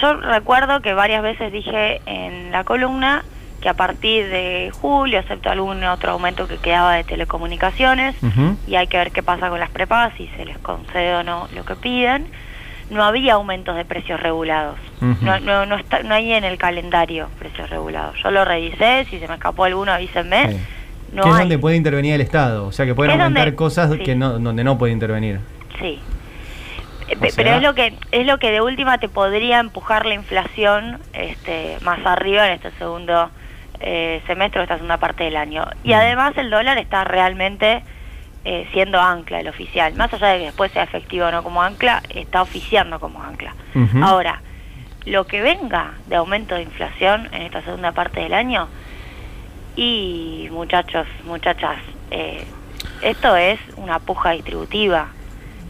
yo 0.00 0.14
recuerdo 0.14 0.80
que 0.80 0.94
varias 0.94 1.22
veces 1.22 1.52
dije 1.52 2.00
en 2.06 2.50
la 2.50 2.64
columna 2.64 3.22
que 3.64 3.70
a 3.70 3.74
partir 3.74 4.28
de 4.28 4.70
julio, 4.78 5.18
excepto 5.20 5.48
algún 5.50 5.82
otro 5.84 6.12
aumento 6.12 6.46
que 6.46 6.58
quedaba 6.58 6.96
de 6.96 7.04
telecomunicaciones, 7.04 8.14
y 8.66 8.74
hay 8.74 8.86
que 8.88 8.98
ver 8.98 9.10
qué 9.10 9.22
pasa 9.22 9.48
con 9.48 9.58
las 9.58 9.70
prepagas, 9.70 10.12
si 10.18 10.28
se 10.36 10.44
les 10.44 10.58
concede 10.58 11.14
o 11.16 11.22
no 11.22 11.48
lo 11.54 11.64
que 11.64 11.74
piden, 11.74 12.26
no 12.90 13.02
había 13.02 13.32
aumentos 13.34 13.74
de 13.74 13.86
precios 13.86 14.20
regulados. 14.20 14.76
No, 15.00 15.40
no, 15.40 15.64
no, 15.64 15.76
está, 15.76 16.02
no 16.02 16.14
hay 16.14 16.34
en 16.34 16.44
el 16.44 16.58
calendario 16.58 17.30
precios 17.38 17.70
regulados. 17.70 18.16
Yo 18.22 18.30
lo 18.30 18.44
revisé, 18.44 19.06
si 19.08 19.18
se 19.18 19.26
me 19.28 19.32
escapó 19.34 19.64
alguno 19.64 19.92
avísenme. 19.92 20.52
Sí. 20.52 20.60
No 21.14 21.22
que 21.22 21.28
es 21.30 21.34
hay. 21.36 21.40
donde 21.40 21.58
puede 21.58 21.76
intervenir 21.76 22.12
el 22.16 22.20
Estado, 22.20 22.66
o 22.66 22.72
sea 22.72 22.84
que 22.84 22.94
pueden 22.94 23.12
Es 23.12 23.18
aumentar 23.18 23.44
donde- 23.46 23.56
cosas 23.56 23.90
sí. 23.92 23.98
que 24.00 24.14
no, 24.14 24.38
donde 24.38 24.62
no 24.62 24.76
puede 24.76 24.92
intervenir. 24.92 25.40
Sí. 25.80 26.00
O 27.04 27.08
pe- 27.08 27.16
Pero 27.18 27.32
sea- 27.32 27.56
es 27.56 27.62
lo 27.62 27.74
que 27.74 27.94
es 28.12 28.26
lo 28.26 28.36
que 28.38 28.50
de 28.50 28.60
última 28.60 28.98
te 28.98 29.08
podría 29.08 29.58
empujar 29.60 30.04
la 30.04 30.12
inflación 30.14 30.98
este, 31.14 31.78
más 31.80 32.04
arriba 32.04 32.46
en 32.46 32.52
este 32.52 32.70
segundo 32.72 33.30
eh, 33.86 34.22
semestre 34.26 34.60
o 34.60 34.62
esta 34.62 34.76
segunda 34.76 34.96
parte 34.96 35.24
del 35.24 35.36
año. 35.36 35.64
Y 35.84 35.90
Mm. 35.90 35.94
además 35.94 36.32
el 36.36 36.50
dólar 36.50 36.78
está 36.78 37.04
realmente 37.04 37.82
eh, 38.46 38.68
siendo 38.72 39.00
ancla, 39.00 39.40
el 39.40 39.48
oficial. 39.48 39.94
Más 39.94 40.12
allá 40.12 40.26
de 40.28 40.38
que 40.40 40.44
después 40.46 40.70
sea 40.72 40.82
efectivo 40.82 41.26
o 41.26 41.30
no 41.30 41.42
como 41.42 41.62
ancla, 41.62 42.02
está 42.10 42.42
oficiando 42.42 43.00
como 43.00 43.22
ancla. 43.22 43.54
Ahora, 44.02 44.42
lo 45.06 45.26
que 45.26 45.40
venga 45.40 45.92
de 46.06 46.16
aumento 46.16 46.54
de 46.54 46.62
inflación 46.62 47.28
en 47.32 47.42
esta 47.42 47.62
segunda 47.62 47.92
parte 47.92 48.20
del 48.20 48.34
año, 48.34 48.68
y 49.76 50.48
muchachos, 50.52 51.06
muchachas, 51.24 51.76
eh, 52.10 52.44
esto 53.02 53.34
es 53.36 53.58
una 53.76 53.98
puja 53.98 54.30
distributiva. 54.32 55.08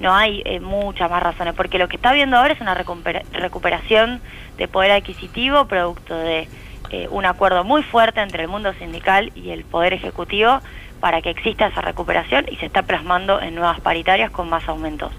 No 0.01 0.15
hay 0.15 0.43
eh, 0.45 0.61
muchas 0.61 1.09
más 1.11 1.23
razones, 1.23 1.55
porque 1.55 1.79
lo 1.79 1.89
que 1.89 1.97
está 1.97 2.13
viendo 2.13 2.37
ahora 2.37 2.53
es 2.55 2.61
una 2.61 2.75
recupera- 2.75 3.23
recuperación 3.33 4.21
de 4.57 4.67
poder 4.69 4.91
adquisitivo 4.91 5.67
producto 5.67 6.17
de 6.17 6.49
eh, 6.91 7.09
un 7.11 7.25
acuerdo 7.27 7.65
muy 7.65 7.83
fuerte 7.83 8.21
entre 8.21 8.43
el 8.43 8.49
mundo 8.49 8.73
sindical 8.75 9.33
y 9.35 9.51
el 9.51 9.65
poder 9.65 9.93
ejecutivo 9.95 10.61
para 11.01 11.21
que 11.23 11.31
exista 11.31 11.67
esa 11.67 11.81
recuperación 11.81 12.47
y 12.51 12.57
se 12.57 12.67
está 12.67 12.83
plasmando 12.83 13.41
en 13.41 13.55
nuevas 13.55 13.81
paritarias 13.81 14.31
con 14.31 14.49
más 14.49 14.67
aumentos. 14.69 15.13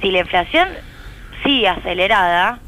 Si 0.00 0.10
la 0.10 0.18
inflación 0.20 0.68
sigue 1.44 1.68
acelerada, 1.68 2.58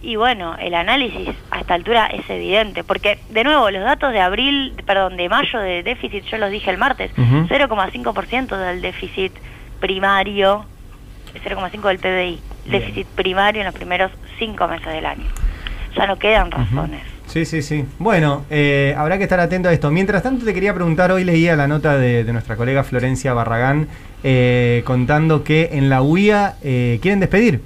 y 0.00 0.16
bueno, 0.16 0.56
el 0.58 0.74
análisis 0.74 1.30
a 1.50 1.60
esta 1.60 1.74
altura 1.74 2.06
es 2.06 2.28
evidente, 2.28 2.82
porque 2.82 3.18
de 3.30 3.44
nuevo 3.44 3.70
los 3.70 3.84
datos 3.84 4.12
de 4.12 4.20
abril, 4.20 4.74
perdón, 4.84 5.16
de 5.16 5.28
mayo 5.28 5.60
de 5.60 5.82
déficit, 5.84 6.24
yo 6.24 6.38
los 6.38 6.50
dije 6.50 6.70
el 6.70 6.78
martes, 6.78 7.12
Ujú. 7.16 7.46
0,5% 7.48 8.56
del 8.56 8.82
déficit 8.82 9.32
primario, 9.80 10.64
0,5 11.44 11.82
del 11.88 11.98
PBI, 11.98 12.40
Bien. 12.64 12.80
déficit 12.80 13.06
primario 13.08 13.60
en 13.62 13.66
los 13.66 13.74
primeros 13.74 14.10
cinco 14.38 14.66
meses 14.68 14.86
del 14.92 15.06
año. 15.06 15.26
Ya 15.96 16.06
no 16.06 16.16
quedan 16.18 16.50
razones. 16.50 17.02
Sí, 17.32 17.46
sí, 17.46 17.62
sí. 17.62 17.84
Bueno, 17.98 18.44
eh, 18.50 18.94
habrá 18.96 19.16
que 19.16 19.24
estar 19.24 19.40
atento 19.40 19.68
a 19.68 19.72
esto. 19.72 19.90
Mientras 19.90 20.22
tanto, 20.22 20.44
te 20.44 20.52
quería 20.52 20.74
preguntar, 20.74 21.10
hoy 21.12 21.24
leía 21.24 21.56
la 21.56 21.66
nota 21.66 21.96
de, 21.96 22.24
de 22.24 22.32
nuestra 22.32 22.56
colega 22.56 22.84
Florencia 22.84 23.32
Barragán 23.32 23.88
eh, 24.22 24.82
contando 24.84 25.42
que 25.42 25.70
en 25.72 25.88
la 25.88 26.02
UIA 26.02 26.56
eh, 26.62 26.98
quieren 27.00 27.20
despedir. 27.20 27.62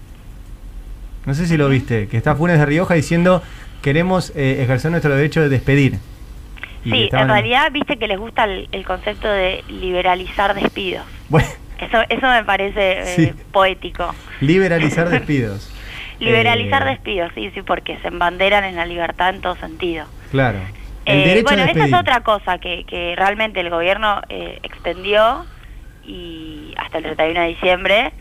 No 1.25 1.35
sé 1.35 1.47
si 1.47 1.57
lo 1.57 1.69
viste, 1.69 2.07
que 2.07 2.17
está 2.17 2.37
Funes 2.37 2.59
de 2.59 2.67
Rioja 2.67 2.95
diciendo 2.95 3.43
queremos 3.83 4.33
eh, 4.37 4.61
ejercer 4.63 4.93
nuestro 4.93 5.15
derecho 5.17 5.41
de 5.41 5.49
despedir. 5.49 5.99
Y 6.85 6.91
Sí, 6.93 7.03
estaban- 7.05 7.25
en 7.29 7.35
realidad 7.35 7.73
viste 7.73 7.97
que 7.97 8.07
les 8.07 8.19
gusta 8.19 8.45
el, 8.45 8.69
el 8.71 8.85
concepto 8.85 9.27
de 9.29 9.65
liberalizar 9.69 10.55
despidos. 10.55 11.05
Bueno, 11.29 11.49
Eso, 11.81 11.99
eso 12.09 12.27
me 12.29 12.45
parece 12.45 13.01
eh, 13.01 13.05
Sí. 13.17 13.33
poético. 13.53 14.15
liberalizar 14.41 15.09
despidos. 15.09 15.73
Liberalizar 16.19 16.87
Eh, 16.87 16.91
despidos, 16.91 17.33
sí, 17.35 17.51
sí, 17.55 17.63
porque 17.63 17.99
se 17.99 18.09
embanderan 18.09 18.65
en 18.65 18.77
la 18.77 18.87
libertad 18.87 19.35
en 19.35 19.41
todo 19.41 19.57
sentido. 19.57 20.07
Claro. 20.31 20.59
Eh, 21.05 21.43
bueno, 21.45 21.63
esa 21.63 21.85
es 21.85 21.93
otra 21.93 22.21
cosa 22.23 22.59
que, 22.59 22.85
que 22.85 23.15
realmente 23.17 23.61
el 23.61 23.71
gobierno 23.71 24.23
eh, 24.29 24.59
extendió 24.63 25.47
y 26.05 26.75
hasta 26.77 26.99
el 26.99 27.05
31 27.05 27.41
de 27.41 27.47
diciembre 27.47 28.13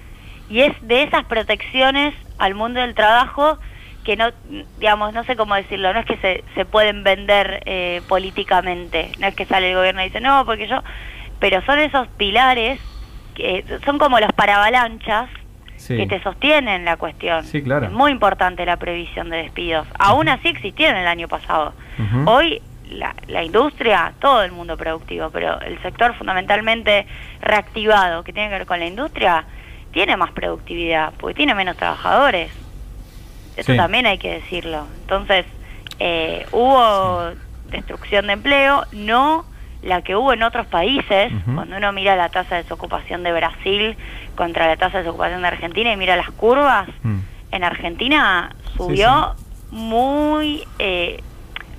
y 0.50 0.62
es 0.62 0.74
de 0.82 1.04
esas 1.04 1.26
protecciones 1.26 2.14
al 2.38 2.54
mundo 2.54 2.80
del 2.80 2.94
trabajo 2.94 3.58
que 4.04 4.16
no, 4.16 4.30
digamos, 4.78 5.14
no 5.14 5.24
sé 5.24 5.36
cómo 5.36 5.56
decirlo, 5.56 5.92
no 5.92 6.00
es 6.00 6.06
que 6.06 6.18
se, 6.18 6.44
se 6.54 6.66
pueden 6.66 7.04
vender 7.04 7.64
eh, 7.66 8.02
políticamente, 8.08 9.12
no 9.20 9.26
es 9.26 9.36
que 9.36 9.48
sale 9.48 9.72
el 9.72 9.78
gobierno 9.78 10.02
y 10.02 10.06
dice, 10.06 10.22
no, 10.22 10.46
porque 10.46 10.68
yo, 10.68 10.84
pero 11.40 11.66
son 11.66 11.80
esos 11.80 12.08
pilares 12.10 12.80
que 13.34 13.66
son 13.84 13.98
como 13.98 14.20
los 14.20 14.32
paravalanchas 14.34 15.28
Sí. 15.78 15.98
que 15.98 16.08
te 16.08 16.22
sostienen 16.24 16.86
la 16.86 16.98
cuestión. 16.98 17.44
Sí, 17.44 17.62
claro. 17.62 17.86
Es 17.88 17.92
muy 17.92 18.12
importante 18.12 18.66
la 18.66 18.78
previsión 18.78 19.30
de 19.30 19.38
despidos. 19.38 19.88
Aún 20.00 20.30
así 20.30 20.48
existieron 20.48 20.98
el 21.00 21.08
año 21.08 21.28
pasado. 21.28 21.74
Hoy 22.26 22.62
la, 22.90 23.16
la 23.28 23.44
industria, 23.44 24.14
todo 24.20 24.44
el 24.44 24.52
mundo 24.52 24.78
productivo, 24.78 25.30
pero 25.32 25.60
el 25.62 25.82
sector 25.82 26.14
fundamentalmente 26.16 27.06
reactivado 27.42 28.24
que 28.24 28.32
tiene 28.34 28.50
que 28.50 28.58
ver 28.60 28.66
con 28.68 28.80
la 28.80 28.86
industria, 28.86 29.46
tiene 29.92 30.18
más 30.18 30.32
productividad, 30.32 31.14
porque 31.20 31.36
tiene 31.36 31.56
menos 31.56 31.78
trabajadores. 31.78 32.52
Eso 33.58 33.72
Sí. 33.72 33.78
también 33.78 34.06
hay 34.06 34.18
que 34.18 34.32
decirlo. 34.34 34.86
Entonces, 35.02 35.46
eh, 36.00 36.46
hubo 36.52 37.32
destrucción 37.70 38.28
de 38.28 38.34
empleo, 38.34 38.84
no 38.92 39.46
la 39.86 40.02
que 40.02 40.16
hubo 40.16 40.34
en 40.34 40.44
otros 40.44 40.66
países, 40.68 41.32
cuando 41.54 41.78
uno 41.78 41.92
mira 41.94 42.16
la 42.18 42.28
tasa 42.30 42.56
de 42.56 42.64
desocupación 42.64 43.24
de 43.24 43.32
Brasil 43.32 43.96
contra 44.36 44.68
la 44.68 44.76
tasa 44.76 44.98
de 44.98 45.04
desocupación 45.04 45.42
de 45.44 45.48
Argentina 45.48 45.94
y 45.94 45.96
mira 45.98 46.16
las 46.18 46.30
curvas, 46.32 46.88
Mm. 47.04 47.20
en 47.52 47.64
Argentina 47.64 48.50
subió 48.76 49.36
muy 49.72 50.64
eh, 50.80 51.22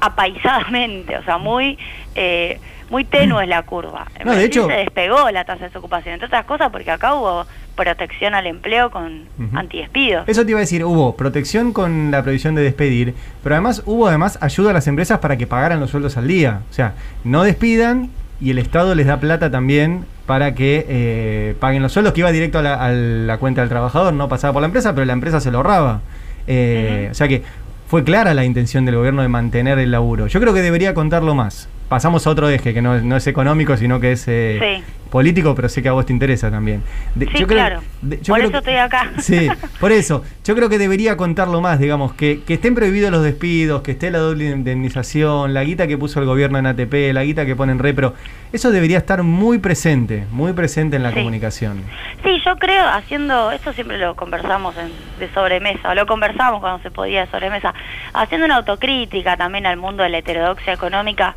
apaisadamente, 0.01 1.17
o 1.17 1.23
sea, 1.25 1.39
muy 1.39 1.79
eh, 2.15 2.61
muy 2.91 3.05
tenue 3.05 3.43
es 3.43 3.49
la 3.57 3.63
curva. 3.63 4.07
En 4.19 4.27
No, 4.27 4.33
de 4.33 4.39
Brasil 4.39 4.47
hecho- 4.47 4.67
se 4.69 4.73
despegó 4.77 5.31
la 5.31 5.45
tasa 5.45 5.61
de 5.61 5.67
desocupación, 5.69 6.15
entre 6.15 6.27
otras 6.27 6.45
cosas 6.45 6.71
porque 6.71 6.91
acá 6.91 7.15
hubo 7.15 7.45
protección 7.77 8.35
al 8.35 8.47
empleo 8.47 8.91
con 8.91 9.25
Ujú. 9.39 9.57
antidespidos. 9.57 10.25
Eso 10.29 10.45
te 10.45 10.51
iba 10.51 10.59
a 10.59 10.63
decir, 10.63 10.85
hubo 10.85 11.17
protección 11.17 11.73
con 11.73 12.11
la 12.11 12.23
previsión 12.23 12.55
de 12.55 12.63
despedir, 12.63 13.15
pero 13.43 13.55
además 13.55 13.83
hubo 13.87 14.09
además 14.09 14.39
ayuda 14.41 14.71
a 14.71 14.73
las 14.73 14.87
empresas 14.89 15.19
para 15.21 15.37
que 15.37 15.47
pagaran 15.47 15.79
los 15.79 15.91
sueldos 15.91 16.17
al 16.17 16.27
día. 16.27 16.63
O 16.71 16.73
sea, 16.73 16.95
no 17.23 17.43
despidan 17.45 18.11
y 18.41 18.51
el 18.51 18.59
Estado 18.59 18.95
les 18.95 19.07
da 19.07 19.19
plata 19.21 19.51
también 19.51 20.05
para 20.27 20.55
que 20.55 20.85
eh, 20.89 21.55
paguen 21.61 21.83
los 21.83 21.93
sueldos, 21.93 22.13
que 22.13 22.21
iba 22.21 22.33
directo 22.33 22.59
a 22.59 22.63
la, 22.63 22.75
a 22.75 22.91
la 22.91 23.39
cuenta 23.39 23.61
del 23.61 23.69
trabajador, 23.71 24.13
no 24.13 24.29
pasaba 24.29 24.53
por 24.55 24.63
la 24.63 24.67
empresa, 24.67 24.93
pero 24.95 25.05
la 25.05 25.13
empresa 25.13 25.39
se 25.41 25.51
lo 25.51 25.59
ahorraba. 25.59 26.01
Eh. 26.49 27.09
O 27.11 27.15
sea 27.15 27.29
que 27.29 27.43
fue 27.89 28.03
clara 28.03 28.35
la 28.35 28.45
intención 28.45 28.85
del 28.85 28.97
gobierno 28.97 29.23
de 29.23 29.29
mantener 29.29 29.79
el 29.79 29.91
laburo. 29.93 30.27
Yo 30.27 30.41
creo 30.41 30.53
que 30.53 30.63
debería 30.63 30.95
contarlo 30.95 31.35
más. 31.35 31.69
Pasamos 31.89 32.27
a 32.27 32.31
otro 32.31 32.49
eje, 32.49 32.75
que 32.75 32.83
no, 32.83 33.01
no 33.01 33.17
es 33.17 33.27
económico, 33.29 33.77
sino 33.77 34.01
que 34.01 34.13
es 34.13 34.25
eh, 34.27 34.59
Sí. 34.61 34.85
político, 35.11 35.55
pero 35.55 35.69
sé 35.69 35.83
que 35.83 35.89
a 35.89 35.93
vos 35.93 36.05
te 36.05 36.13
interesa 36.13 36.51
también. 36.51 36.83
De- 37.15 37.27
Sí, 37.29 37.45
claro. 37.45 37.81
de- 38.03 38.17
yo 38.21 38.33
Por 38.35 38.39
creo 38.39 38.49
eso 38.49 38.51
que- 38.51 38.59
estoy 38.59 38.75
acá. 38.75 39.11
Sí, 39.21 39.49
por 39.79 39.93
eso. 39.93 40.25
Yo 40.45 40.57
creo 40.57 40.69
que 40.69 40.79
debería 40.79 41.17
contarlo 41.17 41.61
más, 41.61 41.79
digamos, 41.79 42.13
que, 42.15 42.41
que 42.45 42.55
estén 42.55 42.75
prohibidos 42.75 43.13
los 43.13 43.23
despidos, 43.23 43.83
que 43.83 43.93
esté 43.93 44.11
la 44.11 44.19
doble 44.19 44.51
indemnización, 44.51 45.55
la 45.55 45.63
guita 45.63 45.87
que 45.87 45.97
puso 45.97 46.19
el 46.21 46.27
gobierno 46.27 46.59
en 46.59 46.67
ATP, 46.67 47.13
la 47.13 47.23
guita 47.23 47.47
que 47.47 47.55
pone 47.55 47.71
en 47.73 47.79
Repro. 47.79 48.15
Eso 48.53 48.71
debería 48.73 48.99
estar 48.99 49.23
muy 49.23 49.59
presente, 49.59 50.25
muy 50.33 50.53
presente 50.55 50.97
en 50.97 51.03
la 51.05 51.11
Sí. 51.11 51.17
comunicación. 51.19 51.83
Sí, 52.25 52.41
yo 52.45 52.57
creo, 52.57 52.85
haciendo, 52.89 53.53
esto 53.53 53.73
siempre 53.73 53.99
lo 53.99 54.17
conversamos 54.17 54.75
en- 54.77 54.91
de 55.21 55.33
sobremesa, 55.33 55.91
o 55.91 55.95
lo 55.95 56.07
conversamos 56.07 56.61
cuando 56.61 56.83
se 56.83 56.91
podía 56.91 57.21
de 57.25 57.31
sobremesa, 57.31 57.73
haciendo 58.13 58.45
una 58.47 58.57
autocrítica 58.57 59.37
también 59.37 59.67
al 59.67 59.77
mundo 59.77 60.03
de 60.03 60.09
la 60.11 60.19
heterodoxia 60.19 60.73
económica. 60.73 61.37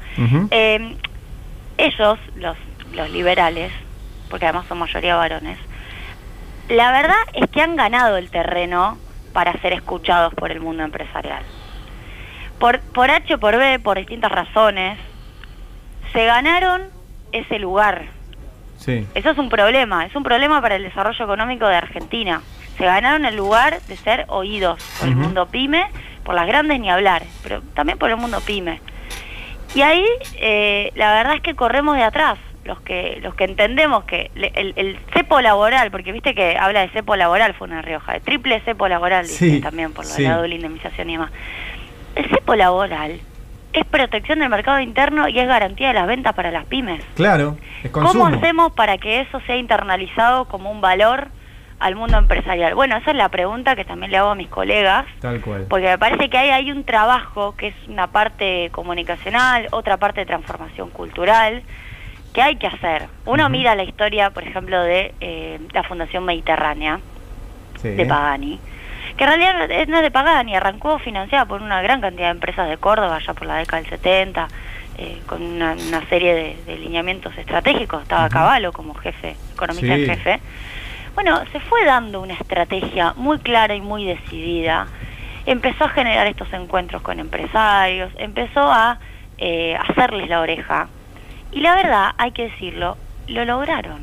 Eh, 0.51 0.95
ellos, 1.77 2.19
los, 2.35 2.57
los 2.93 3.09
liberales, 3.09 3.71
porque 4.29 4.45
además 4.45 4.65
son 4.67 4.79
mayoría 4.79 5.15
varones, 5.15 5.57
la 6.69 6.91
verdad 6.91 7.17
es 7.33 7.49
que 7.49 7.61
han 7.61 7.75
ganado 7.75 8.17
el 8.17 8.29
terreno 8.29 8.97
para 9.33 9.53
ser 9.61 9.73
escuchados 9.73 10.33
por 10.33 10.51
el 10.51 10.59
mundo 10.59 10.83
empresarial. 10.83 11.43
Por, 12.59 12.79
por 12.79 13.09
H 13.09 13.35
o 13.35 13.39
por 13.39 13.57
B, 13.57 13.79
por 13.79 13.97
distintas 13.97 14.31
razones, 14.31 14.99
se 16.13 16.25
ganaron 16.25 16.83
ese 17.31 17.57
lugar. 17.59 18.05
Sí. 18.77 19.07
Eso 19.15 19.31
es 19.31 19.37
un 19.37 19.49
problema, 19.49 20.05
es 20.05 20.15
un 20.15 20.23
problema 20.23 20.61
para 20.61 20.75
el 20.75 20.83
desarrollo 20.83 21.23
económico 21.23 21.67
de 21.67 21.75
Argentina. 21.75 22.41
Se 22.77 22.85
ganaron 22.85 23.25
el 23.25 23.35
lugar 23.35 23.81
de 23.81 23.97
ser 23.97 24.25
oídos 24.29 24.81
por 24.99 25.09
el 25.09 25.15
mundo 25.15 25.47
pyme, 25.47 25.87
por 26.23 26.35
las 26.35 26.47
grandes 26.47 26.79
ni 26.79 26.89
hablar, 26.89 27.23
pero 27.43 27.61
también 27.73 27.97
por 27.97 28.09
el 28.09 28.17
mundo 28.17 28.39
pyme. 28.41 28.79
Y 29.75 29.81
ahí 29.81 30.05
eh, 30.37 30.91
la 30.95 31.13
verdad 31.13 31.35
es 31.35 31.41
que 31.41 31.55
corremos 31.55 31.95
de 31.95 32.03
atrás, 32.03 32.37
los 32.65 32.81
que 32.81 33.19
los 33.21 33.35
que 33.35 33.45
entendemos 33.45 34.03
que 34.05 34.31
le- 34.35 34.51
el, 34.55 34.73
el 34.75 34.99
cepo 35.13 35.41
laboral, 35.41 35.91
porque 35.91 36.11
viste 36.11 36.33
que 36.35 36.57
habla 36.57 36.81
de 36.81 36.89
cepo 36.89 37.15
laboral 37.15 37.53
fue 37.53 37.67
una 37.67 37.81
Rioja, 37.81 38.13
de 38.13 38.19
triple 38.19 38.59
cepo 38.61 38.87
laboral, 38.87 39.25
también 39.61 39.93
por 39.93 40.05
lo 40.05 40.11
sí. 40.11 40.23
de 40.23 40.29
la 40.29 40.37
doble 40.37 40.55
indemnización 40.55 41.09
y 41.09 41.13
demás. 41.13 41.31
El 42.15 42.29
cepo 42.29 42.55
laboral 42.55 43.19
es 43.71 43.85
protección 43.85 44.39
del 44.39 44.49
mercado 44.49 44.79
interno 44.79 45.27
y 45.27 45.39
es 45.39 45.47
garantía 45.47 45.89
de 45.89 45.93
las 45.93 46.07
ventas 46.07 46.33
para 46.33 46.49
las 46.51 46.65
pymes. 46.65 47.03
Claro, 47.15 47.55
es 47.83 47.91
consumo. 47.91 48.25
¿Cómo 48.25 48.35
hacemos 48.37 48.71
para 48.73 48.97
que 48.97 49.21
eso 49.21 49.39
sea 49.41 49.57
internalizado 49.57 50.45
como 50.45 50.71
un 50.71 50.81
valor 50.81 51.27
al 51.79 51.95
mundo 51.95 52.17
empresarial? 52.17 52.75
Bueno, 52.75 52.97
esa 52.97 53.11
es 53.11 53.17
la 53.17 53.29
pregunta 53.29 53.75
que 53.75 53.85
también 53.85 54.11
le 54.11 54.17
hago 54.17 54.29
a 54.29 54.35
mis 54.35 54.49
colegas, 54.49 55.05
Tal 55.21 55.39
cual. 55.41 55.65
porque 55.69 55.87
me 55.87 55.97
parece 55.97 56.29
que 56.29 56.37
ahí 56.37 56.49
hay 56.49 56.71
un 56.71 56.83
trabajo 56.83 57.55
que 57.55 57.67
es 57.67 57.75
una 57.87 58.07
parte 58.07 58.69
comunicacional, 58.71 59.67
otra 59.71 59.97
parte 59.97 60.21
de 60.21 60.25
transformación 60.25 60.89
cultural, 60.89 61.63
que 62.33 62.41
hay 62.41 62.57
que 62.57 62.67
hacer. 62.67 63.07
Uno 63.25 63.49
mira 63.49 63.75
la 63.75 63.83
historia, 63.83 64.29
por 64.31 64.43
ejemplo, 64.43 64.81
de 64.83 65.13
eh, 65.19 65.59
la 65.73 65.83
Fundación 65.83 66.25
Mediterránea, 66.25 66.99
Sí. 67.81 67.89
de 67.89 68.05
Pagani, 68.05 68.59
que 69.15 69.23
en 69.23 69.29
realidad 69.29 69.87
no 69.87 69.97
es- 69.97 70.03
de 70.03 70.11
Pagani, 70.11 70.55
arrancó 70.55 70.99
financiada 70.99 71.45
por 71.45 71.61
una 71.61 71.81
gran 71.81 72.01
cantidad 72.01 72.27
de 72.27 72.31
empresas 72.31 72.67
de 72.69 72.77
Córdoba 72.77 73.19
ya 73.25 73.33
por 73.33 73.47
la 73.47 73.55
década 73.55 73.81
del 73.81 73.89
70, 73.89 74.47
eh, 74.97 75.21
con 75.25 75.41
una, 75.41 75.75
una 75.87 76.05
serie 76.09 76.33
de, 76.35 76.57
de 76.65 76.77
lineamientos 76.77 77.35
estratégicos, 77.37 78.01
estaba 78.03 78.25
Ujú. 78.25 78.33
Caballo 78.33 78.73
como 78.73 78.93
jefe, 78.95 79.37
economista 79.53 79.95
Sí. 79.95 80.01
en 80.03 80.09
jefe. 80.09 80.39
Bueno, 81.15 81.41
se 81.51 81.59
fue 81.59 81.85
dando 81.85 82.21
una 82.21 82.33
estrategia 82.33 83.13
muy 83.15 83.39
clara 83.39 83.75
y 83.75 83.81
muy 83.81 84.05
decidida, 84.05 84.87
empezó 85.45 85.85
a 85.85 85.89
generar 85.89 86.27
estos 86.27 86.51
encuentros 86.53 87.01
con 87.01 87.19
empresarios, 87.19 88.11
empezó 88.17 88.61
a 88.71 88.99
eh, 89.37 89.75
hacerles 89.75 90.29
la 90.29 90.41
oreja, 90.41 90.87
y 91.51 91.61
la 91.61 91.75
verdad, 91.75 92.11
hay 92.17 92.31
que 92.31 92.43
decirlo, 92.43 92.97
lo 93.27 93.43
lograron. 93.45 94.01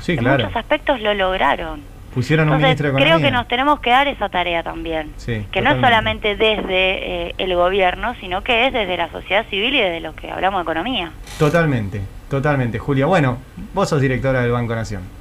Sí, 0.00 0.12
en 0.12 0.18
claro. 0.18 0.44
muchos 0.44 0.56
aspectos 0.56 1.00
lo 1.00 1.14
lograron. 1.14 1.82
Pusieron 2.14 2.48
un 2.50 2.56
ministro 2.56 2.88
de 2.88 2.94
creo 2.94 3.06
Economía. 3.06 3.26
que 3.28 3.32
nos 3.32 3.46
tenemos 3.46 3.78
que 3.78 3.90
dar 3.90 4.08
esa 4.08 4.28
tarea 4.28 4.64
también. 4.64 5.12
Sí, 5.16 5.46
que 5.52 5.60
no 5.60 5.70
es 5.70 5.80
solamente 5.80 6.34
desde 6.34 7.28
eh, 7.28 7.34
el 7.38 7.54
gobierno, 7.54 8.14
sino 8.20 8.42
que 8.42 8.66
es 8.66 8.72
desde 8.72 8.96
la 8.96 9.08
sociedad 9.10 9.46
civil 9.48 9.74
y 9.76 9.80
desde 9.80 10.00
lo 10.00 10.16
que 10.16 10.28
hablamos 10.28 10.58
de 10.58 10.62
economía. 10.62 11.12
Totalmente, 11.38 12.00
totalmente, 12.28 12.80
Julia. 12.80 13.06
Bueno, 13.06 13.38
vos 13.72 13.88
sos 13.88 14.00
directora 14.00 14.40
del 14.40 14.50
Banco 14.50 14.74
Nación. 14.74 15.19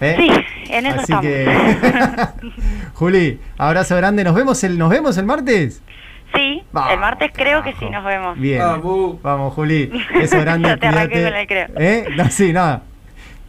¿Eh? 0.00 0.16
Sí, 0.18 0.72
en 0.72 0.86
eso 0.86 1.00
Así 1.00 1.12
estamos. 1.12 1.24
que, 1.24 2.50
Juli, 2.94 3.40
abrazo 3.58 3.96
grande. 3.96 4.24
¿Nos 4.24 4.34
vemos 4.34 4.62
el, 4.64 4.78
nos 4.78 4.90
vemos 4.90 5.16
el 5.18 5.24
martes? 5.26 5.82
sí, 6.34 6.62
Vamos, 6.72 6.92
el 6.92 6.98
martes 6.98 7.30
creo 7.32 7.62
que 7.62 7.72
sí 7.74 7.88
nos 7.90 8.04
vemos. 8.04 8.36
Bien. 8.38 8.58
Vamos. 8.58 9.22
Vamos, 9.22 9.54
Juli. 9.54 9.90
Beso 10.14 10.40
grande. 10.40 10.68
Ya 10.68 10.76
te 10.76 10.86
arranqué 10.88 11.22
con 11.24 11.34
el 11.34 11.46
creo. 11.46 11.66
¿Eh? 11.76 12.06
No, 12.16 12.28
sí, 12.30 12.52
nada. 12.52 12.82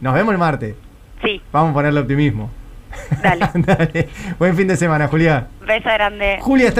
Nos 0.00 0.14
vemos 0.14 0.32
el 0.32 0.38
martes. 0.38 0.74
Sí, 1.24 1.40
Vamos 1.52 1.70
a 1.70 1.74
ponerle 1.74 2.00
optimismo. 2.00 2.50
Dale. 3.22 3.48
Dale. 3.54 4.08
Buen 4.38 4.54
fin 4.56 4.68
de 4.68 4.76
semana, 4.76 5.08
Julia. 5.08 5.48
beso 5.66 5.88
grande. 5.88 6.38
Julia 6.40 6.68
Estrada. 6.68 6.74